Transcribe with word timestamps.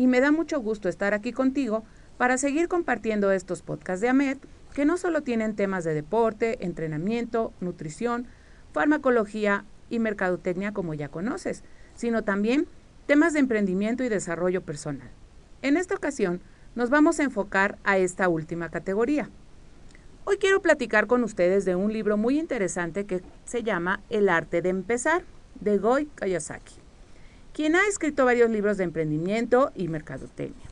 y 0.00 0.06
me 0.06 0.22
da 0.22 0.32
mucho 0.32 0.58
gusto 0.62 0.88
estar 0.88 1.12
aquí 1.12 1.30
contigo 1.30 1.84
para 2.16 2.38
seguir 2.38 2.68
compartiendo 2.68 3.32
estos 3.32 3.60
podcasts 3.60 4.00
de 4.00 4.08
AMED 4.08 4.38
que 4.72 4.86
no 4.86 4.96
solo 4.96 5.20
tienen 5.20 5.54
temas 5.54 5.84
de 5.84 5.92
deporte, 5.92 6.64
entrenamiento, 6.64 7.52
nutrición, 7.60 8.26
farmacología 8.72 9.66
y 9.90 9.98
mercadotecnia 9.98 10.72
como 10.72 10.94
ya 10.94 11.10
conoces, 11.10 11.64
sino 11.94 12.24
también 12.24 12.66
temas 13.04 13.34
de 13.34 13.40
emprendimiento 13.40 14.02
y 14.02 14.08
desarrollo 14.08 14.62
personal. 14.62 15.10
En 15.60 15.76
esta 15.76 15.96
ocasión 15.96 16.40
nos 16.74 16.88
vamos 16.88 17.20
a 17.20 17.24
enfocar 17.24 17.76
a 17.84 17.98
esta 17.98 18.30
última 18.30 18.70
categoría. 18.70 19.28
Hoy 20.24 20.38
quiero 20.38 20.62
platicar 20.62 21.08
con 21.08 21.24
ustedes 21.24 21.66
de 21.66 21.76
un 21.76 21.92
libro 21.92 22.16
muy 22.16 22.38
interesante 22.38 23.04
que 23.04 23.20
se 23.44 23.62
llama 23.64 24.00
El 24.08 24.30
arte 24.30 24.62
de 24.62 24.70
empezar, 24.70 25.24
de 25.60 25.76
Goi 25.76 26.06
Kayasaki, 26.14 26.76
quien 27.60 27.76
ha 27.76 27.86
escrito 27.86 28.24
varios 28.24 28.48
libros 28.48 28.78
de 28.78 28.84
emprendimiento 28.84 29.70
y 29.74 29.88
mercadotecnia. 29.88 30.64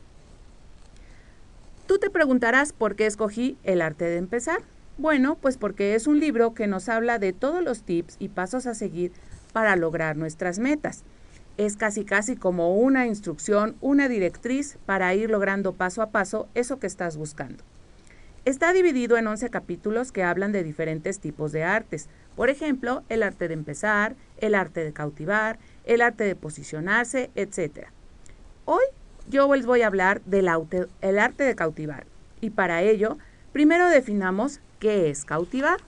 Tú 1.85 1.99
te 1.99 2.09
preguntarás 2.09 2.73
por 2.73 2.95
qué 2.95 3.05
escogí 3.05 3.59
El 3.63 3.83
arte 3.83 4.05
de 4.05 4.17
empezar. 4.17 4.63
Bueno, 4.97 5.37
pues 5.39 5.57
porque 5.57 5.93
es 5.93 6.07
un 6.07 6.19
libro 6.19 6.55
que 6.55 6.65
nos 6.65 6.89
habla 6.89 7.19
de 7.19 7.31
todos 7.31 7.63
los 7.63 7.83
tips 7.83 8.15
y 8.17 8.29
pasos 8.29 8.65
a 8.65 8.73
seguir 8.73 9.11
para 9.53 9.75
lograr 9.75 10.17
nuestras 10.17 10.57
metas. 10.57 11.03
Es 11.57 11.77
casi 11.77 12.05
casi 12.05 12.35
como 12.35 12.75
una 12.75 13.05
instrucción, 13.05 13.75
una 13.81 14.09
directriz 14.09 14.79
para 14.87 15.13
ir 15.13 15.29
logrando 15.29 15.73
paso 15.73 16.01
a 16.01 16.09
paso 16.09 16.47
eso 16.55 16.79
que 16.79 16.87
estás 16.87 17.17
buscando. 17.17 17.63
Está 18.45 18.73
dividido 18.73 19.15
en 19.17 19.27
11 19.27 19.51
capítulos 19.51 20.11
que 20.11 20.23
hablan 20.23 20.51
de 20.51 20.63
diferentes 20.63 21.19
tipos 21.19 21.51
de 21.51 21.63
artes. 21.65 22.09
Por 22.35 22.49
ejemplo, 22.49 23.03
el 23.09 23.21
arte 23.21 23.47
de 23.47 23.53
empezar, 23.53 24.15
el 24.37 24.55
arte 24.55 24.83
de 24.83 24.91
cautivar, 24.91 25.59
el 25.89 26.01
arte 26.01 26.23
de 26.23 26.35
posicionarse, 26.35 27.31
etc. 27.33 27.87
Hoy 28.65 28.83
yo 29.27 29.53
les 29.55 29.65
voy 29.65 29.81
a 29.81 29.87
hablar 29.87 30.21
del 30.25 30.47
el 31.01 31.19
arte 31.19 31.43
de 31.43 31.55
cautivar. 31.55 32.05
Y 32.41 32.51
para 32.51 32.83
ello, 32.83 33.17
primero 33.53 33.89
definamos 33.89 34.59
qué 34.79 35.09
es 35.09 35.25
cautivar. 35.25 35.79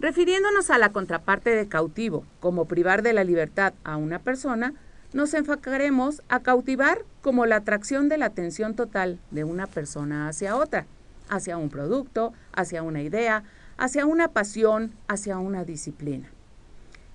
Refiriéndonos 0.00 0.70
a 0.70 0.76
la 0.76 0.92
contraparte 0.92 1.50
de 1.50 1.66
cautivo, 1.66 2.24
como 2.40 2.66
privar 2.66 3.02
de 3.02 3.14
la 3.14 3.24
libertad 3.24 3.72
a 3.84 3.96
una 3.96 4.18
persona, 4.18 4.74
nos 5.14 5.32
enfocaremos 5.32 6.22
a 6.28 6.40
cautivar 6.40 7.04
como 7.22 7.46
la 7.46 7.56
atracción 7.56 8.10
de 8.10 8.18
la 8.18 8.26
atención 8.26 8.76
total 8.76 9.18
de 9.30 9.44
una 9.44 9.66
persona 9.66 10.28
hacia 10.28 10.56
otra, 10.56 10.84
hacia 11.30 11.56
un 11.56 11.70
producto, 11.70 12.34
hacia 12.52 12.82
una 12.82 13.00
idea, 13.00 13.44
hacia 13.78 14.04
una 14.04 14.28
pasión, 14.28 14.92
hacia 15.08 15.38
una 15.38 15.64
disciplina. 15.64 16.28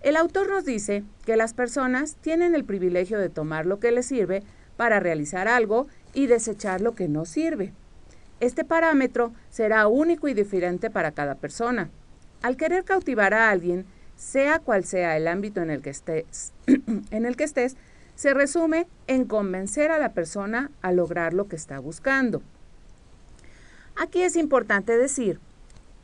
El 0.03 0.17
autor 0.17 0.49
nos 0.49 0.65
dice 0.65 1.05
que 1.25 1.37
las 1.37 1.53
personas 1.53 2.17
tienen 2.17 2.55
el 2.55 2.65
privilegio 2.65 3.17
de 3.19 3.29
tomar 3.29 3.65
lo 3.65 3.79
que 3.79 3.91
les 3.91 4.05
sirve 4.05 4.43
para 4.75 4.99
realizar 4.99 5.47
algo 5.47 5.87
y 6.13 6.27
desechar 6.27 6.81
lo 6.81 6.93
que 6.93 7.07
no 7.07 7.23
sirve. 7.23 7.71
Este 8.41 8.65
parámetro 8.65 9.33
será 9.49 9.87
único 9.87 10.27
y 10.27 10.33
diferente 10.33 10.89
para 10.89 11.13
cada 11.13 11.35
persona. 11.35 11.89
Al 12.41 12.57
querer 12.57 12.83
cautivar 12.83 13.33
a 13.33 13.49
alguien, 13.49 13.85
sea 14.17 14.59
cual 14.59 14.83
sea 14.83 15.15
el 15.15 15.25
ámbito 15.25 15.61
en 15.61 15.69
el 15.69 15.81
que 15.81 15.91
estés, 15.91 16.51
en 16.67 17.25
el 17.25 17.37
que 17.37 17.45
estés, 17.45 17.77
se 18.15 18.33
resume 18.33 18.87
en 19.07 19.23
convencer 19.23 19.89
a 19.89 19.99
la 19.99 20.11
persona 20.11 20.69
a 20.81 20.91
lograr 20.91 21.33
lo 21.33 21.47
que 21.47 21.55
está 21.55 21.79
buscando. 21.79 22.41
Aquí 23.95 24.21
es 24.21 24.35
importante 24.35 24.97
decir 24.97 25.39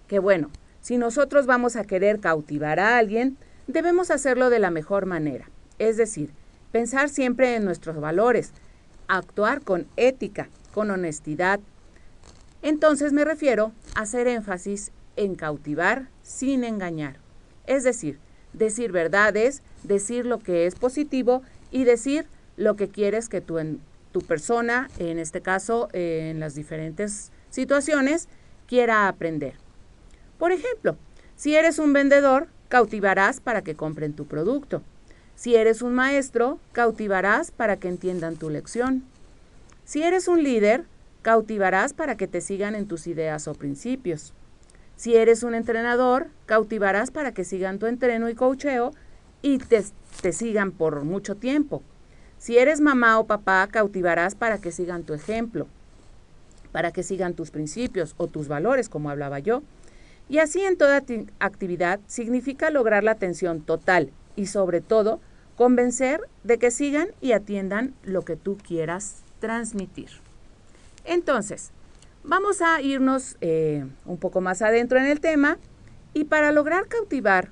que, 0.08 0.20
bueno, 0.20 0.50
si 0.80 0.98
nosotros 0.98 1.46
vamos 1.46 1.76
a 1.76 1.84
querer 1.84 2.22
cautivar 2.22 2.80
a 2.80 2.98
alguien, 2.98 3.38
debemos 3.70 4.10
hacerlo 4.10 4.50
de 4.50 4.60
la 4.60 4.72
mejor 4.72 5.06
manera, 5.06 5.50
es 5.78 5.96
decir, 5.96 6.32
pensar 6.72 7.08
siempre 7.08 7.56
en 7.56 7.64
nuestros 7.64 8.02
valores, 8.02 8.52
actuar 9.08 9.62
con 9.62 9.88
ética, 9.96 10.50
con 10.74 10.90
honestidad. 10.90 11.60
Entonces 12.64 13.14
me 13.14 13.24
refiero 13.24 13.72
a 13.96 14.02
hacer 14.02 14.28
énfasis 14.28 14.92
en 15.16 15.36
cautivar 15.36 16.10
sin 16.24 16.64
engañar, 16.64 17.18
es 17.68 17.84
decir, 17.84 18.20
decir 18.54 18.92
verdades, 18.92 19.62
decir 19.84 20.26
lo 20.26 20.40
que 20.40 20.66
es 20.66 20.74
positivo 20.74 21.44
y 21.72 21.84
decir 21.84 22.26
lo 22.58 22.76
que 22.76 22.90
quieres 22.90 23.30
que 23.30 23.40
tu, 23.40 23.60
tu 24.12 24.22
persona, 24.22 24.90
en 24.98 25.20
este 25.20 25.42
caso 25.42 25.90
en 25.94 26.40
las 26.40 26.56
diferentes 26.56 27.32
situaciones, 27.52 28.28
quiera 28.68 29.08
aprender. 29.08 29.54
Por 30.40 30.52
ejemplo, 30.52 30.98
si 31.36 31.56
eres 31.56 31.78
un 31.78 31.94
vendedor, 31.94 32.48
cautivarás 32.70 33.42
para 33.42 33.64
que 33.64 33.76
compren 33.76 34.14
tu 34.14 34.26
producto. 34.26 34.82
Si 35.36 35.56
eres 35.56 35.82
un 35.82 35.94
maestro, 35.94 36.60
cautivarás 36.72 37.52
para 37.52 37.78
que 37.78 37.88
entiendan 37.90 38.36
tu 38.36 38.50
lección. 38.50 39.04
Si 39.86 40.04
eres 40.04 40.28
un 40.28 40.44
líder, 40.44 40.86
cautivarás 41.22 41.94
para 41.94 42.16
que 42.16 42.28
te 42.28 42.42
sigan 42.42 42.76
en 42.76 42.88
tus 42.88 43.08
ideas 43.08 43.48
o 43.48 43.54
principios. 43.54 44.34
Si 44.96 45.16
eres 45.16 45.44
un 45.44 45.56
entrenador, 45.56 46.28
cautivarás 46.46 47.10
para 47.10 47.34
que 47.34 47.44
sigan 47.44 47.80
tu 47.80 47.88
entreno 47.88 48.30
y 48.30 48.36
coacheo 48.36 48.92
y 49.42 49.58
te, 49.58 49.84
te 50.22 50.32
sigan 50.32 50.72
por 50.72 51.04
mucho 51.06 51.36
tiempo. 51.36 51.82
Si 52.38 52.58
eres 52.58 52.82
mamá 52.82 53.20
o 53.20 53.26
papá, 53.26 53.68
cautivarás 53.72 54.36
para 54.36 54.60
que 54.60 54.72
sigan 54.72 55.04
tu 55.04 55.14
ejemplo, 55.14 55.68
para 56.72 56.92
que 56.92 57.04
sigan 57.04 57.34
tus 57.34 57.50
principios 57.50 58.14
o 58.18 58.28
tus 58.28 58.48
valores, 58.48 58.90
como 58.90 59.10
hablaba 59.10 59.40
yo. 59.40 59.64
Y 60.30 60.38
así 60.38 60.62
en 60.62 60.78
toda 60.78 61.04
actividad 61.40 62.00
significa 62.08 62.70
lograr 62.70 63.04
la 63.04 63.12
atención 63.12 63.62
total 63.62 64.12
y 64.36 64.46
sobre 64.46 64.80
todo 64.80 65.20
convencer 65.56 66.22
de 66.44 66.58
que 66.58 66.72
sigan 66.72 67.10
y 67.20 67.34
atiendan 67.34 67.94
lo 68.04 68.24
que 68.24 68.36
tú 68.36 68.58
quieras 68.58 69.24
transmitir. 69.40 70.10
Entonces, 71.04 71.72
vamos 72.24 72.62
a 72.62 72.82
irnos 72.82 73.38
eh, 73.42 73.86
un 74.06 74.18
poco 74.18 74.40
más 74.40 74.62
adentro 74.62 75.00
en 75.00 75.06
el 75.06 75.20
tema 75.20 75.58
y 76.14 76.26
para 76.26 76.52
lograr 76.52 76.88
cautivar 76.88 77.50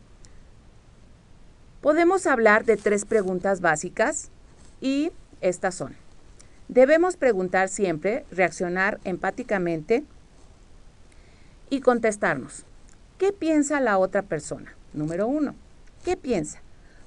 Podemos 1.82 2.26
hablar 2.26 2.66
de 2.66 2.76
tres 2.76 3.06
preguntas 3.06 3.62
básicas 3.62 4.30
y 4.82 5.12
estas 5.42 5.76
son. 5.76 5.96
Debemos 6.68 7.16
preguntar 7.18 7.70
siempre, 7.70 8.26
reaccionar 8.32 9.00
empáticamente 9.04 10.04
y 11.70 11.82
contestarnos. 11.82 12.66
¿Qué 13.18 13.34
piensa 13.34 13.80
la 13.82 13.98
otra 13.98 14.22
persona? 14.22 14.76
Número 14.94 15.28
uno. 15.28 15.56
¿Qué 16.04 16.16
piensa? 16.18 16.62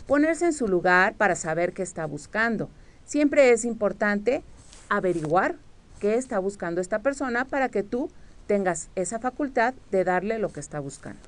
Ponerse 0.07 0.47
en 0.47 0.53
su 0.53 0.69
lugar 0.69 1.15
para 1.15 1.37
saber 1.37 1.73
qué 1.73 1.83
está 1.83 2.05
buscando. 2.07 2.69
Siempre 3.05 3.51
es 3.51 3.65
importante 3.65 4.43
averiguar 4.89 5.57
qué 6.01 6.17
está 6.17 6.39
buscando 6.39 6.81
esta 6.81 6.99
persona 6.99 7.45
para 7.45 7.69
que 7.69 7.83
tú 7.83 8.11
tengas 8.47 8.89
esa 8.97 9.21
facultad 9.21 9.75
de 9.93 10.03
darle 10.03 10.39
lo 10.39 10.49
que 10.49 10.61
está 10.61 10.81
buscando. 10.81 11.21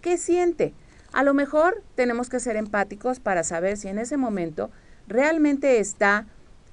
¿Qué 0.00 0.18
siente? 0.18 0.72
A 1.12 1.24
lo 1.24 1.34
mejor 1.34 1.82
tenemos 1.96 2.28
que 2.28 2.38
ser 2.38 2.56
empáticos 2.56 3.18
para 3.18 3.42
saber 3.42 3.76
si 3.76 3.88
en 3.88 3.98
ese 3.98 4.16
momento 4.16 4.70
realmente 5.08 5.80
está 5.80 6.26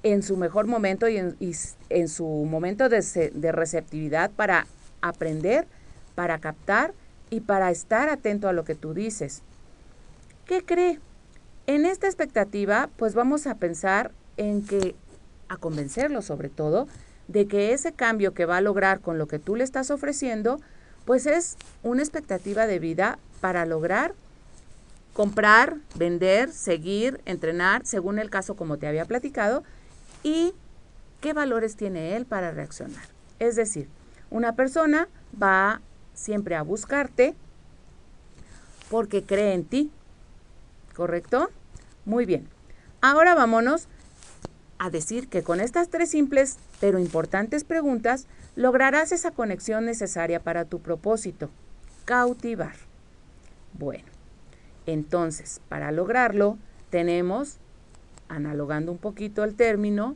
en 0.03 0.21
su 0.21 0.37
mejor 0.37 0.67
momento 0.67 1.07
y 1.07 1.17
en, 1.17 2.07
su 2.07 2.25
momento 2.25 2.89
de, 2.89 3.31
de 3.33 3.51
receptividad 3.51 4.29
para 4.31 4.67
aprender, 5.09 5.67
para 6.15 6.39
captar 6.39 6.93
y 7.29 7.41
para 7.41 7.69
estar 7.69 8.09
atento 8.09 8.47
a 8.47 8.53
lo 8.53 8.63
que 8.63 8.75
tú 8.75 8.93
dices. 8.93 9.41
¿Qué 10.45 10.63
cree? 10.63 10.99
En 11.67 11.85
esta 11.85 12.07
expectativa, 12.07 12.89
pues 12.97 13.13
vamos 13.13 13.47
a 13.47 13.55
pensar 13.55 14.11
en 14.37 14.65
que, 14.65 14.95
a 15.47 15.57
convencerlo 15.57 16.21
sobre 16.21 16.49
todo, 16.49 16.87
de 17.27 17.47
que 17.47 17.73
ese 17.73 17.93
cambio 17.93 18.33
que 18.33 18.45
va 18.45 18.57
a 18.57 18.61
lograr 18.61 18.99
con 18.99 19.17
lo 19.17 19.27
que 19.27 19.39
tú 19.39 19.55
le 19.55 19.63
estás 19.63 19.91
ofreciendo, 19.91 20.59
pues 21.05 21.25
es 21.25 21.57
una 21.83 22.01
expectativa 22.01 22.67
de 22.67 22.79
vida 22.79 23.19
para 23.39 23.65
lograr 23.65 24.13
comprar, 25.13 25.77
vender, 25.95 26.51
seguir, 26.51 27.21
entrenar, 27.25 27.85
según 27.85 28.19
el 28.19 28.29
caso 28.29 28.55
como 28.55 28.77
te 28.77 28.87
había 28.87 29.05
platicado, 29.05 29.63
y 30.23 30.53
qué 31.21 31.33
valores 31.33 31.75
tiene 31.75 32.15
él 32.15 32.25
para 32.25 32.51
reaccionar. 32.51 33.05
Es 33.39 33.55
decir, 33.55 33.87
una 34.33 34.55
persona 34.55 35.07
va 35.41 35.79
siempre 36.15 36.55
a 36.55 36.63
buscarte 36.63 37.35
porque 38.89 39.23
cree 39.23 39.53
en 39.53 39.63
ti, 39.63 39.91
¿correcto? 40.95 41.51
Muy 42.03 42.25
bien. 42.25 42.47
Ahora 42.99 43.35
vámonos 43.35 43.87
a 44.79 44.89
decir 44.89 45.29
que 45.29 45.43
con 45.43 45.61
estas 45.61 45.89
tres 45.89 46.09
simples 46.09 46.57
pero 46.81 46.97
importantes 46.99 47.63
preguntas 47.63 48.25
lograrás 48.55 49.11
esa 49.11 49.31
conexión 49.31 49.85
necesaria 49.85 50.39
para 50.41 50.65
tu 50.65 50.79
propósito, 50.79 51.51
cautivar. 52.05 52.75
Bueno, 53.73 54.05
entonces, 54.87 55.61
para 55.69 55.91
lograrlo, 55.91 56.57
tenemos, 56.89 57.57
analogando 58.29 58.91
un 58.91 58.97
poquito 58.97 59.43
el 59.43 59.53
término, 59.55 60.15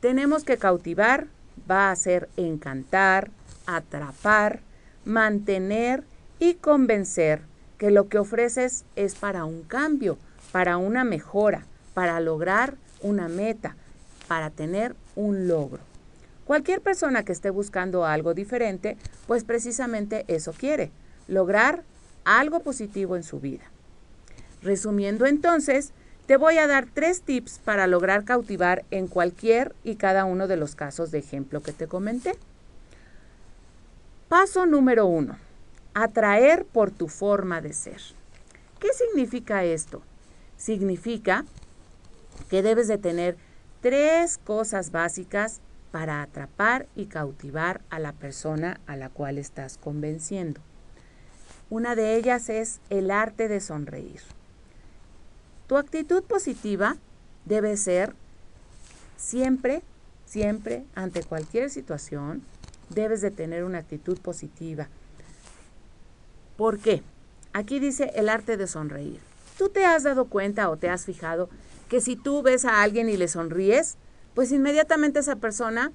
tenemos 0.00 0.44
que 0.44 0.58
cautivar, 0.58 1.26
va 1.70 1.90
a 1.90 1.96
ser 1.96 2.28
encantar, 2.36 3.30
atrapar, 3.66 4.60
mantener 5.04 6.04
y 6.38 6.54
convencer 6.54 7.42
que 7.78 7.90
lo 7.90 8.08
que 8.08 8.18
ofreces 8.18 8.84
es 8.96 9.14
para 9.14 9.44
un 9.44 9.62
cambio, 9.62 10.18
para 10.52 10.76
una 10.76 11.04
mejora, 11.04 11.66
para 11.94 12.20
lograr 12.20 12.76
una 13.00 13.28
meta, 13.28 13.76
para 14.28 14.50
tener 14.50 14.94
un 15.16 15.48
logro. 15.48 15.80
Cualquier 16.44 16.80
persona 16.80 17.24
que 17.24 17.32
esté 17.32 17.50
buscando 17.50 18.04
algo 18.04 18.34
diferente, 18.34 18.96
pues 19.26 19.44
precisamente 19.44 20.24
eso 20.28 20.52
quiere, 20.52 20.90
lograr 21.28 21.84
algo 22.24 22.60
positivo 22.60 23.16
en 23.16 23.22
su 23.22 23.40
vida. 23.40 23.64
Resumiendo 24.62 25.26
entonces, 25.26 25.92
te 26.32 26.38
voy 26.38 26.56
a 26.56 26.66
dar 26.66 26.86
tres 26.86 27.20
tips 27.20 27.58
para 27.58 27.86
lograr 27.86 28.24
cautivar 28.24 28.86
en 28.90 29.06
cualquier 29.06 29.74
y 29.84 29.96
cada 29.96 30.24
uno 30.24 30.48
de 30.48 30.56
los 30.56 30.74
casos 30.74 31.10
de 31.10 31.18
ejemplo 31.18 31.62
que 31.62 31.74
te 31.74 31.86
comenté. 31.86 32.32
Paso 34.30 34.64
número 34.64 35.04
uno, 35.04 35.36
atraer 35.92 36.64
por 36.64 36.90
tu 36.90 37.08
forma 37.08 37.60
de 37.60 37.74
ser. 37.74 38.00
¿Qué 38.80 38.88
significa 38.94 39.62
esto? 39.64 40.00
Significa 40.56 41.44
que 42.48 42.62
debes 42.62 42.88
de 42.88 42.96
tener 42.96 43.36
tres 43.82 44.38
cosas 44.38 44.90
básicas 44.90 45.60
para 45.90 46.22
atrapar 46.22 46.86
y 46.96 47.08
cautivar 47.08 47.82
a 47.90 47.98
la 47.98 48.14
persona 48.14 48.80
a 48.86 48.96
la 48.96 49.10
cual 49.10 49.36
estás 49.36 49.76
convenciendo. 49.76 50.62
Una 51.68 51.94
de 51.94 52.16
ellas 52.16 52.48
es 52.48 52.80
el 52.88 53.10
arte 53.10 53.48
de 53.48 53.60
sonreír. 53.60 54.22
Tu 55.72 55.78
actitud 55.78 56.22
positiva 56.24 56.98
debe 57.46 57.78
ser 57.78 58.12
siempre, 59.16 59.80
siempre, 60.26 60.84
ante 60.94 61.22
cualquier 61.22 61.70
situación, 61.70 62.42
debes 62.90 63.22
de 63.22 63.30
tener 63.30 63.64
una 63.64 63.78
actitud 63.78 64.18
positiva. 64.18 64.88
¿Por 66.58 66.78
qué? 66.78 67.02
Aquí 67.54 67.78
dice 67.78 68.12
el 68.16 68.28
arte 68.28 68.58
de 68.58 68.66
sonreír. 68.66 69.18
¿Tú 69.56 69.70
te 69.70 69.86
has 69.86 70.02
dado 70.02 70.26
cuenta 70.26 70.68
o 70.68 70.76
te 70.76 70.90
has 70.90 71.06
fijado 71.06 71.48
que 71.88 72.02
si 72.02 72.16
tú 72.16 72.42
ves 72.42 72.66
a 72.66 72.82
alguien 72.82 73.08
y 73.08 73.16
le 73.16 73.26
sonríes, 73.26 73.96
pues 74.34 74.52
inmediatamente 74.52 75.20
esa 75.20 75.36
persona, 75.36 75.90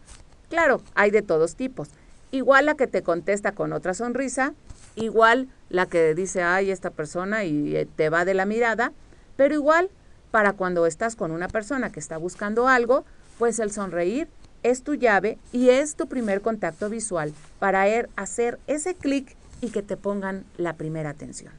claro, 0.50 0.82
hay 0.96 1.12
de 1.12 1.22
todos 1.22 1.56
tipos. 1.56 1.90
Igual 2.32 2.66
la 2.66 2.74
que 2.74 2.88
te 2.88 3.04
contesta 3.04 3.52
con 3.52 3.72
otra 3.74 3.94
sonrisa, 3.94 4.56
igual 4.96 5.50
la 5.70 5.86
que 5.86 6.16
dice, 6.16 6.42
ay, 6.42 6.72
esta 6.72 6.90
persona 6.90 7.44
y 7.44 7.76
eh, 7.76 7.88
te 7.96 8.10
va 8.10 8.26
de 8.26 8.34
la 8.34 8.48
mirada, 8.48 8.92
pero 9.38 9.54
igual 9.54 9.89
para 10.31 10.54
cuando 10.54 10.86
estás 10.86 11.16
con 11.16 11.31
una 11.31 11.48
persona 11.48 11.92
que 11.92 12.01
está 12.01 12.18
buscando 12.18 12.68
algo, 12.68 13.06
pues 13.39 13.60
el 13.60 13.72
sonreír 13.72 14.28
es 14.63 14.84
tu 14.84 14.95
llave 14.95 15.38
y 15.54 15.69
es 15.69 15.95
tu 15.95 16.07
primer 16.07 16.42
contacto 16.42 16.89
visual 16.89 17.34
para 17.60 17.88
er, 17.88 18.10
hacer 18.16 18.60
ese 18.68 18.95
clic 18.95 19.36
y 19.62 19.69
que 19.69 19.81
te 19.81 19.95
pongan 19.95 20.44
la 20.57 20.74
primera 20.74 21.12
atención. 21.12 21.54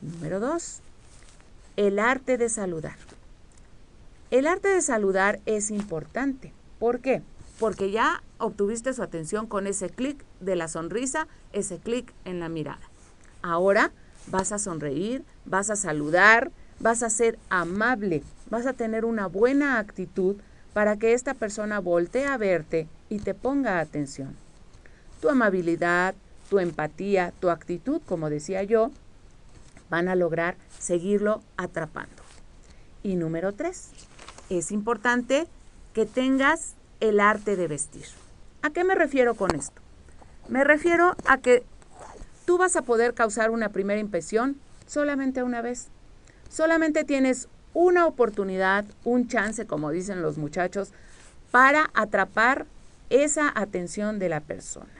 Número 0.00 0.40
dos, 0.40 0.80
el 1.76 1.98
arte 1.98 2.38
de 2.38 2.48
saludar. 2.48 2.96
El 4.30 4.46
arte 4.46 4.68
de 4.68 4.82
saludar 4.82 5.40
es 5.46 5.70
importante. 5.70 6.52
¿Por 6.78 7.00
qué? 7.00 7.22
Porque 7.58 7.90
ya 7.90 8.22
obtuviste 8.38 8.92
su 8.92 9.02
atención 9.02 9.46
con 9.46 9.66
ese 9.66 9.90
clic 9.90 10.24
de 10.40 10.56
la 10.56 10.68
sonrisa, 10.68 11.28
ese 11.52 11.78
clic 11.78 12.12
en 12.24 12.40
la 12.40 12.48
mirada. 12.48 12.80
Ahora 13.42 13.92
vas 14.28 14.52
a 14.52 14.58
sonreír, 14.58 15.24
vas 15.44 15.70
a 15.70 15.76
saludar, 15.76 16.50
vas 16.80 17.02
a 17.02 17.10
ser 17.10 17.38
amable, 17.48 18.22
vas 18.50 18.66
a 18.66 18.72
tener 18.72 19.04
una 19.04 19.26
buena 19.26 19.78
actitud 19.78 20.36
para 20.72 20.96
que 20.96 21.12
esta 21.12 21.34
persona 21.34 21.80
voltee 21.80 22.26
a 22.26 22.36
verte 22.36 22.88
y 23.08 23.18
te 23.18 23.34
ponga 23.34 23.78
atención. 23.78 24.36
Tu 25.20 25.28
amabilidad, 25.28 26.14
tu 26.48 26.58
empatía, 26.58 27.32
tu 27.40 27.50
actitud, 27.50 28.00
como 28.06 28.30
decía 28.30 28.62
yo, 28.62 28.90
van 29.90 30.08
a 30.08 30.16
lograr 30.16 30.56
seguirlo 30.78 31.42
atrapando. 31.56 32.22
Y 33.02 33.16
número 33.16 33.52
tres, 33.52 33.90
es 34.48 34.72
importante 34.72 35.46
que 35.92 36.06
tengas 36.06 36.74
el 37.00 37.20
arte 37.20 37.56
de 37.56 37.68
vestir. 37.68 38.06
¿A 38.62 38.70
qué 38.70 38.84
me 38.84 38.94
refiero 38.94 39.34
con 39.34 39.54
esto? 39.54 39.80
Me 40.48 40.64
refiero 40.64 41.14
a 41.26 41.38
que 41.38 41.64
tú 42.44 42.58
vas 42.58 42.76
a 42.76 42.82
poder 42.82 43.14
causar 43.14 43.50
una 43.50 43.70
primera 43.70 44.00
impresión 44.00 44.56
solamente 44.92 45.42
una 45.42 45.62
vez. 45.62 45.88
Solamente 46.50 47.04
tienes 47.04 47.48
una 47.72 48.06
oportunidad, 48.06 48.84
un 49.04 49.26
chance, 49.26 49.66
como 49.66 49.90
dicen 49.90 50.20
los 50.20 50.36
muchachos, 50.36 50.92
para 51.50 51.90
atrapar 51.94 52.66
esa 53.08 53.50
atención 53.54 54.18
de 54.18 54.28
la 54.28 54.40
persona. 54.40 54.92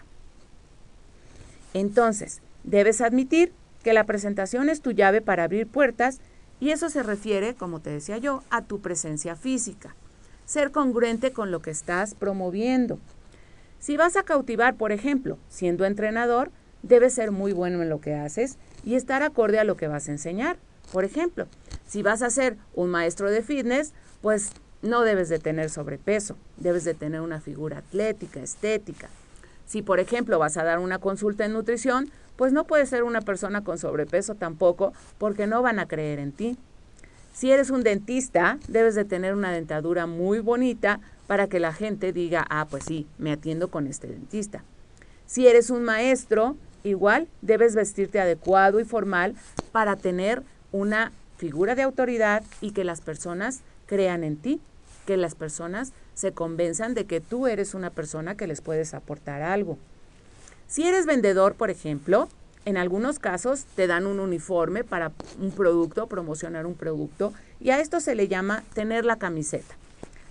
Entonces, 1.75 2.41
debes 2.65 3.03
admitir 3.03 3.53
que 3.83 3.93
la 3.93 4.05
presentación 4.05 4.71
es 4.71 4.81
tu 4.81 4.93
llave 4.93 5.21
para 5.21 5.45
abrir 5.45 5.67
puertas 5.67 6.21
y 6.59 6.71
eso 6.71 6.89
se 6.89 7.03
refiere, 7.03 7.55
como 7.55 7.81
te 7.81 7.91
decía 7.91 8.17
yo, 8.17 8.43
a 8.49 8.63
tu 8.63 8.81
presencia 8.81 9.37
física. 9.37 9.95
Ser 10.47 10.71
congruente 10.71 11.33
con 11.33 11.51
lo 11.51 11.61
que 11.61 11.71
estás 11.71 12.15
promoviendo. 12.15 12.99
Si 13.79 13.99
vas 13.99 14.17
a 14.17 14.23
cautivar, 14.23 14.75
por 14.77 14.91
ejemplo, 14.91 15.39
siendo 15.51 15.85
entrenador, 15.85 16.51
debes 16.83 17.13
ser 17.13 17.31
muy 17.31 17.53
bueno 17.53 17.83
en 17.83 17.91
lo 17.91 18.01
que 18.01 18.15
haces 18.15 18.57
y 18.85 18.95
estar 18.95 19.23
acorde 19.23 19.59
a 19.59 19.65
lo 19.65 19.77
que 19.77 19.89
vas 19.89 20.09
a 20.09 20.13
enseñar. 20.13 20.57
Por 20.93 21.05
ejemplo, 21.05 21.47
si 21.87 22.03
vas 22.03 22.23
a 22.23 22.31
ser 22.31 22.57
un 22.75 22.91
maestro 22.91 23.31
de 23.31 23.43
fitness, 23.43 23.93
pues 24.21 24.51
no 24.83 25.03
debes 25.03 25.29
de 25.29 25.39
tener 25.39 25.71
sobrepeso, 25.71 26.37
debes 26.57 26.85
de 26.85 26.95
tener 26.95 27.21
una 27.21 27.41
figura 27.41 27.79
atlética, 27.79 28.41
estética. 28.41 29.09
Si, 29.65 29.81
por 29.81 30.01
ejemplo, 30.01 30.39
vas 30.39 30.57
a 30.57 30.65
dar 30.65 30.81
una 30.81 30.99
consulta 30.99 31.45
en 31.45 31.53
nutrición, 31.53 32.11
pues 32.37 32.53
no 32.53 32.65
puedes 32.65 32.89
ser 32.89 33.05
una 33.05 33.21
persona 33.21 33.63
con 33.63 33.79
sobrepeso 33.79 34.35
tampoco, 34.35 34.93
porque 35.19 35.47
no 35.47 35.63
van 35.63 35.79
a 35.79 35.87
creer 35.87 36.19
en 36.19 36.33
ti. 36.33 36.59
Si 37.33 37.51
eres 37.51 37.71
un 37.71 37.83
dentista, 37.83 38.59
debes 38.69 38.95
de 38.95 39.05
tener 39.05 39.35
una 39.35 39.53
dentadura 39.53 40.07
muy 40.07 40.41
bonita 40.41 41.01
para 41.27 41.47
que 41.47 41.61
la 41.61 41.73
gente 41.73 42.13
diga, 42.13 42.45
ah, 42.51 42.67
pues 42.69 42.85
sí, 42.85 43.07
me 43.17 43.33
atiendo 43.33 43.69
con 43.69 43.87
este 43.87 44.09
dentista. 44.09 44.65
Si 45.25 45.47
eres 45.47 45.71
un 45.71 45.85
maestro, 45.85 46.57
igual 46.85 47.29
debes 47.41 47.75
vestirte 47.75 48.21
adecuado 48.21 48.81
y 48.81 48.85
formal 48.85 49.35
para 49.73 49.97
tener 49.97 50.43
una 50.73 51.13
figura 51.37 51.75
de 51.75 51.83
autoridad 51.83 52.43
y 52.61 52.73
que 52.73 52.85
las 52.85 53.01
personas 53.01 53.61
crean 53.87 54.25
en 54.25 54.37
ti, 54.37 54.61
que 55.07 55.17
las 55.17 55.35
personas 55.35 55.93
se 56.15 56.33
convenzan 56.33 56.95
de 56.95 57.05
que 57.05 57.21
tú 57.21 57.47
eres 57.47 57.75
una 57.75 57.91
persona 57.91 58.37
que 58.37 58.47
les 58.47 58.61
puedes 58.61 58.95
aportar 58.95 59.43
algo. 59.43 59.79
Si 60.69 60.87
eres 60.87 61.05
vendedor, 61.05 61.55
por 61.55 61.71
ejemplo, 61.71 62.29
en 62.65 62.77
algunos 62.77 63.19
casos 63.19 63.65
te 63.75 63.87
dan 63.87 64.07
un 64.07 64.21
uniforme 64.21 64.85
para 64.85 65.13
un 65.41 65.51
producto, 65.51 66.07
promocionar 66.07 66.65
un 66.67 66.75
producto, 66.75 67.33
y 67.61 67.71
a 67.71 67.81
esto 67.81 68.01
se 68.01 68.15
le 68.15 68.29
llama 68.29 68.63
tener 68.73 69.05
la 69.05 69.17
camiseta 69.17 69.75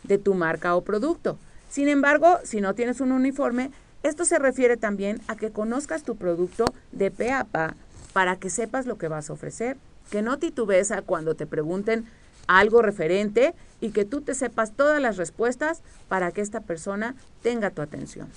de 0.03 0.17
tu 0.17 0.33
marca 0.33 0.75
o 0.75 0.81
producto. 0.81 1.37
Sin 1.69 1.87
embargo, 1.87 2.39
si 2.43 2.61
no 2.61 2.73
tienes 2.73 3.01
un 3.01 3.11
uniforme, 3.11 3.71
esto 4.03 4.25
se 4.25 4.39
refiere 4.39 4.77
también 4.77 5.21
a 5.27 5.35
que 5.35 5.51
conozcas 5.51 6.03
tu 6.03 6.15
producto 6.15 6.65
de 6.91 7.11
pe 7.11 7.31
a 7.31 7.43
pa 7.43 7.75
para 8.13 8.37
que 8.37 8.49
sepas 8.49 8.85
lo 8.85 8.97
que 8.97 9.07
vas 9.07 9.29
a 9.29 9.33
ofrecer, 9.33 9.77
que 10.09 10.21
no 10.21 10.37
titubees 10.37 10.91
cuando 11.05 11.35
te 11.35 11.45
pregunten 11.45 12.05
algo 12.47 12.81
referente 12.81 13.53
y 13.79 13.91
que 13.91 14.05
tú 14.05 14.21
te 14.21 14.35
sepas 14.35 14.73
todas 14.73 15.01
las 15.01 15.17
respuestas 15.17 15.81
para 16.09 16.31
que 16.31 16.41
esta 16.41 16.61
persona 16.61 17.15
tenga 17.41 17.69
tu 17.69 17.81
atención. 17.81 18.27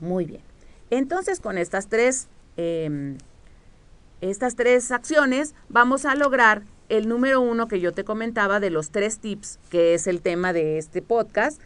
Muy 0.00 0.24
bien. 0.24 0.42
Entonces, 0.90 1.40
con 1.40 1.58
estas 1.58 1.88
tres, 1.88 2.28
em, 2.56 3.18
estas 4.20 4.56
tres 4.56 4.90
acciones, 4.90 5.54
vamos 5.68 6.04
a 6.04 6.14
lograr 6.14 6.62
el 6.88 7.08
número 7.08 7.40
uno 7.40 7.68
que 7.68 7.80
yo 7.80 7.92
te 7.92 8.04
comentaba 8.04 8.60
de 8.60 8.70
los 8.70 8.90
tres 8.90 9.18
tips, 9.18 9.58
que 9.70 9.94
es 9.94 10.06
el 10.06 10.20
tema 10.20 10.52
de 10.52 10.78
este 10.78 11.02
podcast, 11.02 11.60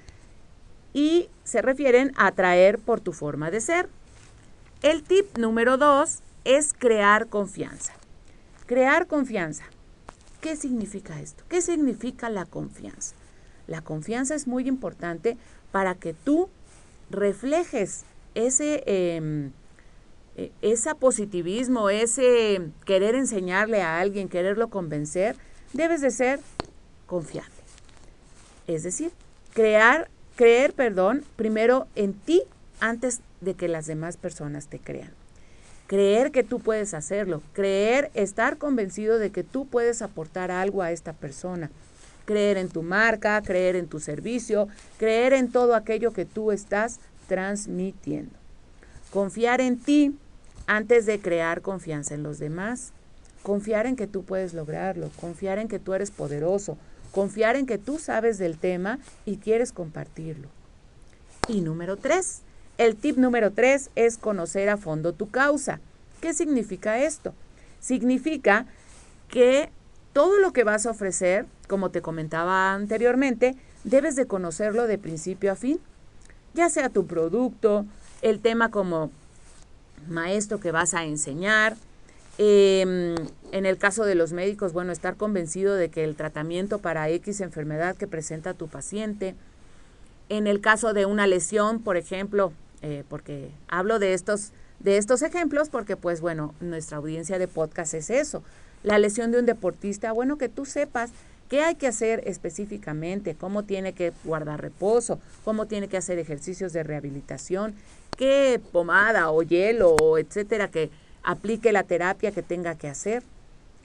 y 0.92 1.28
se 1.44 1.62
refieren 1.62 2.12
a 2.16 2.28
atraer 2.28 2.78
por 2.78 3.00
tu 3.00 3.12
forma 3.12 3.50
de 3.50 3.60
ser. 3.60 3.88
El 4.82 5.02
tip 5.02 5.36
número 5.38 5.76
dos 5.76 6.20
es 6.44 6.72
crear 6.72 7.28
confianza. 7.28 7.92
Crear 8.66 9.06
confianza. 9.06 9.64
¿Qué 10.40 10.56
significa 10.56 11.20
esto? 11.20 11.44
¿Qué 11.48 11.60
significa 11.60 12.30
la 12.30 12.46
confianza? 12.46 13.14
La 13.66 13.82
confianza 13.82 14.34
es 14.34 14.46
muy 14.46 14.66
importante 14.66 15.36
para 15.70 15.94
que 15.94 16.14
tú 16.14 16.48
reflejes 17.10 18.04
ese, 18.34 18.82
eh, 18.86 19.50
ese 20.62 20.94
positivismo, 20.94 21.90
ese 21.90 22.70
querer 22.84 23.14
enseñarle 23.14 23.82
a 23.82 24.00
alguien, 24.00 24.28
quererlo 24.28 24.68
convencer, 24.68 25.36
debes 25.72 26.00
de 26.00 26.10
ser 26.10 26.40
confiable. 27.06 27.52
Es 28.66 28.82
decir, 28.82 29.12
crear, 29.52 30.08
creer, 30.40 30.72
perdón, 30.72 31.22
primero 31.36 31.86
en 31.96 32.14
ti 32.14 32.42
antes 32.80 33.20
de 33.42 33.52
que 33.52 33.68
las 33.68 33.84
demás 33.84 34.16
personas 34.16 34.68
te 34.68 34.78
crean. 34.78 35.10
Creer 35.86 36.30
que 36.30 36.42
tú 36.42 36.60
puedes 36.60 36.94
hacerlo, 36.94 37.42
creer, 37.52 38.10
estar 38.14 38.56
convencido 38.56 39.18
de 39.18 39.28
que 39.28 39.44
tú 39.44 39.66
puedes 39.66 40.00
aportar 40.00 40.50
algo 40.50 40.80
a 40.80 40.92
esta 40.92 41.12
persona, 41.12 41.70
creer 42.24 42.56
en 42.56 42.70
tu 42.70 42.80
marca, 42.82 43.42
creer 43.42 43.76
en 43.76 43.86
tu 43.86 44.00
servicio, 44.00 44.68
creer 44.96 45.34
en 45.34 45.52
todo 45.52 45.74
aquello 45.74 46.14
que 46.14 46.24
tú 46.24 46.52
estás 46.52 47.00
transmitiendo. 47.28 48.32
Confiar 49.10 49.60
en 49.60 49.78
ti 49.78 50.16
antes 50.66 51.04
de 51.04 51.20
crear 51.20 51.60
confianza 51.60 52.14
en 52.14 52.22
los 52.22 52.38
demás. 52.38 52.94
Confiar 53.42 53.84
en 53.84 53.94
que 53.94 54.06
tú 54.06 54.22
puedes 54.22 54.54
lograrlo, 54.54 55.10
confiar 55.20 55.58
en 55.58 55.68
que 55.68 55.78
tú 55.78 55.92
eres 55.92 56.10
poderoso, 56.10 56.78
confiar 57.12 57.56
en 57.56 57.66
que 57.66 57.78
tú 57.78 57.98
sabes 57.98 58.38
del 58.38 58.58
tema 58.58 58.98
y 59.24 59.36
quieres 59.36 59.72
compartirlo. 59.72 60.48
Y 61.48 61.60
número 61.60 61.96
tres, 61.96 62.42
el 62.78 62.96
tip 62.96 63.16
número 63.16 63.50
tres 63.50 63.90
es 63.96 64.16
conocer 64.16 64.68
a 64.68 64.76
fondo 64.76 65.12
tu 65.12 65.30
causa. 65.30 65.80
¿Qué 66.20 66.34
significa 66.34 66.98
esto? 66.98 67.34
Significa 67.80 68.66
que 69.28 69.70
todo 70.12 70.38
lo 70.38 70.52
que 70.52 70.64
vas 70.64 70.86
a 70.86 70.90
ofrecer, 70.90 71.46
como 71.68 71.90
te 71.90 72.02
comentaba 72.02 72.72
anteriormente, 72.72 73.56
debes 73.84 74.16
de 74.16 74.26
conocerlo 74.26 74.86
de 74.86 74.98
principio 74.98 75.52
a 75.52 75.56
fin, 75.56 75.80
ya 76.54 76.68
sea 76.68 76.90
tu 76.90 77.06
producto, 77.06 77.86
el 78.22 78.40
tema 78.40 78.70
como 78.70 79.10
maestro 80.08 80.60
que 80.60 80.72
vas 80.72 80.94
a 80.94 81.04
enseñar. 81.04 81.76
Em, 82.42 83.16
en 83.52 83.66
el 83.66 83.76
caso 83.76 84.06
de 84.06 84.14
los 84.14 84.32
médicos, 84.32 84.72
bueno, 84.72 84.92
estar 84.92 85.16
convencido 85.16 85.74
de 85.74 85.90
que 85.90 86.04
el 86.04 86.16
tratamiento 86.16 86.78
para 86.78 87.10
X 87.10 87.42
enfermedad 87.42 87.96
que 87.96 88.06
presenta 88.06 88.54
tu 88.54 88.66
paciente. 88.66 89.34
En 90.30 90.46
el 90.46 90.62
caso 90.62 90.94
de 90.94 91.04
una 91.04 91.26
lesión, 91.26 91.82
por 91.82 91.98
ejemplo, 91.98 92.54
eh, 92.80 93.04
porque 93.10 93.50
hablo 93.68 93.98
de 93.98 94.14
estos, 94.14 94.52
de 94.78 94.96
estos 94.96 95.20
ejemplos 95.20 95.68
porque 95.68 95.98
pues 95.98 96.22
bueno, 96.22 96.54
nuestra 96.60 96.96
audiencia 96.96 97.38
de 97.38 97.46
podcast 97.46 97.92
es 97.92 98.08
eso. 98.08 98.42
La 98.84 98.98
lesión 98.98 99.32
de 99.32 99.38
un 99.40 99.44
deportista, 99.44 100.12
bueno, 100.12 100.38
que 100.38 100.48
tú 100.48 100.64
sepas 100.64 101.10
qué 101.50 101.60
hay 101.60 101.74
que 101.74 101.88
hacer 101.88 102.22
específicamente, 102.26 103.34
cómo 103.34 103.64
tiene 103.64 103.92
que 103.92 104.14
guardar 104.24 104.62
reposo, 104.62 105.20
cómo 105.44 105.66
tiene 105.66 105.88
que 105.88 105.98
hacer 105.98 106.18
ejercicios 106.18 106.72
de 106.72 106.84
rehabilitación, 106.84 107.74
qué 108.16 108.62
pomada 108.72 109.30
o 109.30 109.42
hielo, 109.42 110.16
etcétera, 110.16 110.70
que 110.70 110.88
aplique 111.22 111.72
la 111.72 111.84
terapia 111.84 112.32
que 112.32 112.42
tenga 112.42 112.74
que 112.74 112.88
hacer. 112.88 113.22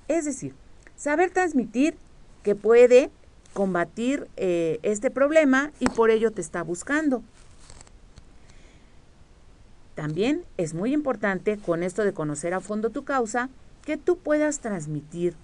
Es 0.08 0.26
decir, 0.26 0.54
saber 0.96 1.32
transmitir 1.32 1.96
que 2.44 2.56
puede 2.56 3.10
combatir 3.54 4.28
eh, 4.38 4.80
este 4.84 5.10
problema 5.10 5.72
y 5.80 5.88
por 5.88 6.10
ello 6.10 6.32
te 6.32 6.42
está 6.42 6.62
buscando. 6.62 7.24
También 9.96 10.44
es 10.58 10.74
muy 10.74 10.94
importante 10.94 11.58
con 11.58 11.82
esto 11.82 12.04
de 12.04 12.14
conocer 12.14 12.54
a 12.54 12.60
fondo 12.60 12.90
tu 12.90 13.06
causa, 13.06 13.50
que 13.86 13.96
tú 13.96 14.18
puedas 14.18 14.60
transmitir 14.60 15.36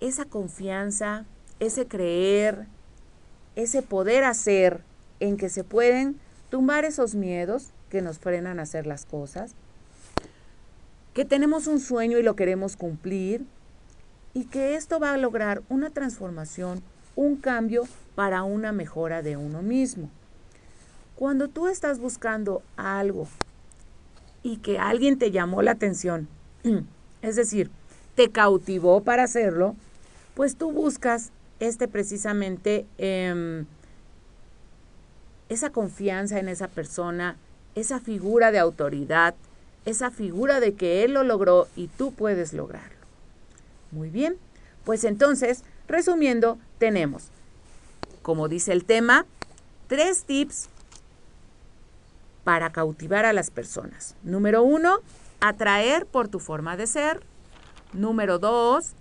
esa 0.00 0.24
confianza, 0.24 1.26
ese 1.60 1.86
creer, 1.86 2.66
ese 3.56 3.82
poder 3.82 4.24
hacer 4.24 4.80
en 5.20 5.36
que 5.36 5.50
se 5.50 5.64
pueden 5.64 6.18
tumbar 6.50 6.84
esos 6.84 7.14
miedos 7.14 7.72
que 7.90 8.00
nos 8.00 8.18
frenan 8.18 8.58
a 8.58 8.62
hacer 8.62 8.86
las 8.86 9.04
cosas, 9.04 9.54
que 11.18 11.24
tenemos 11.24 11.66
un 11.66 11.80
sueño 11.80 12.16
y 12.18 12.22
lo 12.22 12.36
queremos 12.36 12.76
cumplir 12.76 13.44
y 14.34 14.44
que 14.44 14.76
esto 14.76 15.00
va 15.00 15.14
a 15.14 15.16
lograr 15.16 15.62
una 15.68 15.90
transformación, 15.90 16.80
un 17.16 17.34
cambio 17.34 17.88
para 18.14 18.44
una 18.44 18.70
mejora 18.70 19.20
de 19.20 19.36
uno 19.36 19.60
mismo. 19.60 20.10
Cuando 21.16 21.48
tú 21.48 21.66
estás 21.66 21.98
buscando 21.98 22.62
algo 22.76 23.26
y 24.44 24.58
que 24.58 24.78
alguien 24.78 25.18
te 25.18 25.32
llamó 25.32 25.60
la 25.60 25.72
atención, 25.72 26.28
es 27.22 27.34
decir, 27.34 27.68
te 28.14 28.30
cautivó 28.30 29.02
para 29.02 29.24
hacerlo, 29.24 29.74
pues 30.34 30.54
tú 30.54 30.70
buscas 30.70 31.32
este 31.58 31.88
precisamente 31.88 32.86
em, 32.96 33.66
esa 35.48 35.70
confianza 35.70 36.38
en 36.38 36.48
esa 36.48 36.68
persona, 36.68 37.36
esa 37.74 37.98
figura 37.98 38.52
de 38.52 38.60
autoridad, 38.60 39.34
esa 39.88 40.10
figura 40.10 40.60
de 40.60 40.74
que 40.74 41.04
él 41.04 41.14
lo 41.14 41.24
logró 41.24 41.68
y 41.76 41.88
tú 41.88 42.12
puedes 42.12 42.52
lograrlo. 42.52 42.96
Muy 43.90 44.10
bien, 44.10 44.36
pues 44.84 45.04
entonces, 45.04 45.64
resumiendo, 45.86 46.58
tenemos, 46.78 47.28
como 48.22 48.48
dice 48.48 48.72
el 48.72 48.84
tema, 48.84 49.26
tres 49.86 50.24
tips 50.24 50.68
para 52.44 52.70
cautivar 52.70 53.24
a 53.24 53.32
las 53.32 53.50
personas. 53.50 54.14
Número 54.22 54.62
uno, 54.62 55.00
atraer 55.40 56.06
por 56.06 56.28
tu 56.28 56.38
forma 56.38 56.76
de 56.76 56.86
ser. 56.86 57.20
Número 57.92 58.38
dos, 58.38 58.92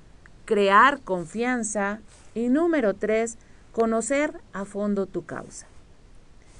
crear 0.45 1.01
confianza. 1.01 1.99
Y 2.33 2.49
número 2.49 2.93
tres, 2.93 3.37
conocer 3.71 4.39
a 4.53 4.65
fondo 4.65 5.05
tu 5.05 5.25
causa. 5.25 5.65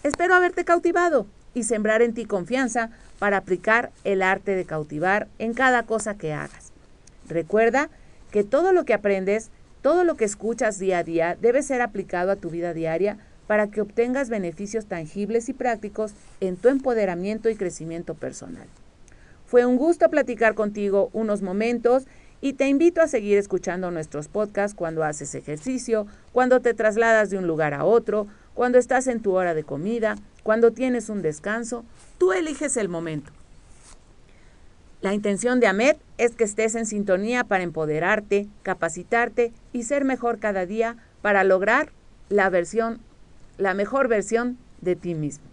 Espero 0.03 0.34
haberte 0.36 0.65
cautivado 0.65 1.27
y 1.58 1.64
sembrar 1.64 2.02
en 2.02 2.14
ti 2.14 2.26
confianza 2.26 2.92
para 3.20 3.38
aplicar 3.38 3.92
el 4.04 4.22
arte 4.22 4.56
de 4.56 4.66
cautivar 4.66 5.28
en 5.40 5.54
cada 5.54 5.84
cosa 5.84 6.16
que 6.16 6.34
hagas. 6.34 6.72
Recuerda 7.28 7.90
que 8.32 8.44
todo 8.44 8.74
lo 8.74 8.86
que 8.86 8.94
aprendes, 8.94 9.50
todo 9.82 10.04
lo 10.04 10.16
que 10.16 10.26
escuchas 10.26 10.78
día 10.78 11.00
a 11.00 11.04
día 11.04 11.38
debe 11.42 11.64
ser 11.64 11.82
aplicado 11.82 12.32
a 12.32 12.36
tu 12.36 12.50
vida 12.50 12.74
diaria 12.74 13.18
para 13.48 13.68
que 13.68 13.82
obtengas 13.82 14.30
beneficios 14.30 14.86
tangibles 14.86 15.50
y 15.50 15.54
prácticos 15.54 16.14
en 16.42 16.58
tu 16.58 16.70
empoderamiento 16.70 17.50
y 17.50 17.56
crecimiento 17.56 18.14
personal. 18.14 18.68
Fue 19.46 19.66
un 19.66 19.78
gusto 19.78 20.10
platicar 20.10 20.54
contigo 20.54 21.10
unos 21.14 21.42
momentos 21.42 22.06
y 22.40 22.54
te 22.54 22.68
invito 22.68 23.02
a 23.02 23.08
seguir 23.08 23.38
escuchando 23.38 23.90
nuestros 23.90 24.28
podcasts 24.28 24.76
cuando 24.76 25.04
haces 25.04 25.34
ejercicio, 25.34 26.06
cuando 26.34 26.60
te 26.60 26.74
trasladas 26.74 27.30
de 27.30 27.38
un 27.38 27.48
lugar 27.48 27.74
a 27.74 27.84
otro, 27.84 28.28
cuando 28.54 28.78
estás 28.78 29.08
en 29.08 29.22
tu 29.22 29.34
hora 29.34 29.54
de 29.54 29.64
comida, 29.64 30.18
cuando 30.48 30.72
tienes 30.72 31.10
un 31.10 31.22
descanso. 31.22 31.84
Tú 32.18 32.32
eliges 32.32 32.77
el 32.77 32.88
momento. 32.88 33.34
La 35.01 35.13
intención 35.13 35.60
de 35.60 35.68
AMED 35.68 35.98
es 36.18 36.36
que 36.36 36.46
estés 36.46 36.75
en 36.75 36.86
sintonía 36.86 37.44
para 37.44 37.63
empoderarte, 37.63 38.48
capacitarte 38.63 39.51
y 39.74 39.84
ser 39.84 40.06
mejor 40.06 40.39
cada 40.39 40.66
día 40.66 40.96
para 41.22 41.44
lograr 41.44 41.92
la 42.30 42.50
versión 42.50 43.01
la 43.58 43.74
mejor 43.74 44.08
versión 44.08 44.58
de 44.80 44.96
ti 44.96 45.16
mismo. 45.16 45.44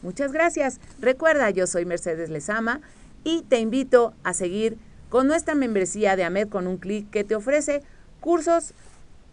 Muchas 0.00 0.30
gracias. 0.30 0.78
Recuerda, 1.00 1.50
yo 1.50 1.66
soy 1.66 1.84
Mercedes 1.84 2.30
Lezama 2.30 2.82
y 3.24 3.42
te 3.42 3.58
invito 3.58 4.14
a 4.22 4.32
seguir 4.32 4.78
con 5.08 5.26
nuestra 5.26 5.56
membresía 5.56 6.14
de 6.14 6.22
AMED 6.22 6.50
con 6.50 6.68
un 6.68 6.76
clic 6.76 7.10
que 7.10 7.24
te 7.24 7.34
ofrece 7.34 7.82
cursos, 8.20 8.74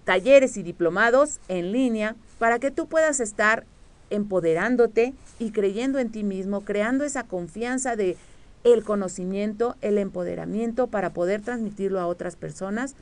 talleres 0.05 0.57
y 0.57 0.63
diplomados 0.63 1.39
en 1.49 1.71
línea 1.71 2.15
para 2.39 2.57
que 2.57 2.71
tú 2.71 2.87
puedas 2.87 3.19
estar 3.19 3.63
empoderándote 4.09 5.13
y 5.39 5.51
creyendo 5.51 5.99
en 5.99 6.11
ti 6.11 6.23
mismo, 6.23 6.61
creando 6.61 7.03
esa 7.03 7.23
confianza 7.23 7.95
de 7.95 8.17
el 8.63 8.83
conocimiento, 8.83 9.75
el 9.81 9.97
empoderamiento 9.97 10.87
para 10.87 11.11
poder 11.11 11.41
transmitirlo 11.41 11.99
a 11.99 12.07
otras 12.07 12.35
personas 12.35 12.95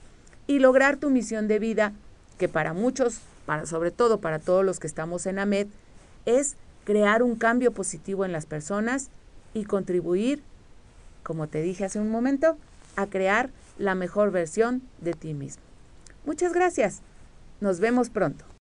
y 0.48 0.60
lograr 0.60 0.98
tu 0.98 1.10
misión 1.10 1.48
de 1.48 1.60
vida, 1.60 1.94
que 2.38 2.48
para 2.48 2.74
muchos, 2.74 3.20
para, 3.46 3.66
sobre 3.66 3.92
todo 3.92 4.20
para 4.20 4.40
todos 4.40 4.64
los 4.64 4.80
que 4.80 4.88
estamos 4.88 5.26
en 5.26 5.40
AMED, 5.40 5.68
es 6.26 6.56
crear 6.84 7.24
un 7.24 7.36
cambio 7.36 7.72
positivo 7.72 8.26
en 8.26 8.32
las 8.32 8.46
personas 8.46 9.10
y 9.54 9.66
contribuir, 9.66 10.44
como 11.24 11.48
te 11.48 11.62
dije 11.62 11.86
hace 11.86 12.00
un 12.00 12.10
momento, 12.10 12.58
a 12.96 13.08
crear 13.08 13.50
la 13.78 13.96
mejor 13.96 14.32
versión 14.32 14.82
de 15.02 15.14
ti 15.14 15.34
mismo. 15.34 15.64
Muchas 16.26 16.54
gracias. 16.54 17.02
Nos 17.60 17.80
vemos 17.80 18.10
pronto. 18.10 18.46